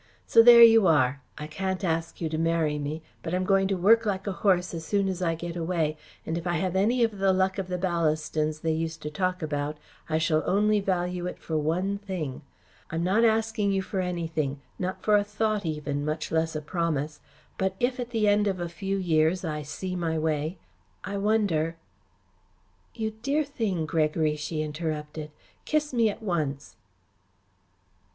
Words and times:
So 0.25 0.41
there 0.41 0.63
you 0.63 0.87
are! 0.87 1.21
I 1.37 1.45
can't 1.45 1.83
ask 1.83 2.19
you 2.19 2.27
to 2.29 2.37
marry 2.39 2.79
me, 2.79 3.03
but 3.21 3.35
I'm 3.35 3.43
going 3.43 3.67
to 3.67 3.77
work 3.77 4.03
like 4.03 4.25
a 4.25 4.31
horse 4.31 4.73
as 4.73 4.83
soon 4.83 5.07
as 5.07 5.21
I 5.21 5.35
get 5.35 5.55
away, 5.55 5.95
and 6.25 6.39
if 6.39 6.47
I 6.47 6.53
have 6.55 6.75
any 6.75 7.03
of 7.03 7.19
the 7.19 7.31
luck 7.31 7.59
of 7.59 7.67
the 7.67 7.77
Ballastons 7.77 8.61
they 8.61 8.71
used 8.71 9.03
to 9.03 9.11
talk 9.11 9.43
about, 9.43 9.77
I 10.09 10.17
shall 10.17 10.41
only 10.49 10.79
value 10.79 11.27
it 11.27 11.37
for 11.37 11.55
one 11.55 11.99
thing. 11.99 12.41
I'm 12.89 13.03
not 13.03 13.23
asking 13.23 13.73
you 13.73 13.83
for 13.83 13.99
anything 13.99 14.59
not 14.79 15.03
for 15.03 15.15
a 15.15 15.23
thought 15.23 15.67
even, 15.67 16.03
much 16.03 16.31
less 16.31 16.55
a 16.55 16.63
promise 16.63 17.19
but 17.59 17.75
if 17.79 17.99
at 17.99 18.09
the 18.09 18.27
end 18.27 18.47
of 18.47 18.59
a 18.59 18.67
few 18.69 18.97
years 18.97 19.45
I 19.45 19.61
see 19.61 19.95
my 19.95 20.17
way 20.17 20.57
I 21.03 21.17
wonder" 21.17 21.75
"You 22.95 23.11
dear 23.21 23.43
thing, 23.43 23.85
Gregory," 23.85 24.35
she 24.35 24.63
interrupted. 24.63 25.29
"Kiss 25.63 25.93
me 25.93 26.09
at 26.09 26.23
once." 26.23 26.75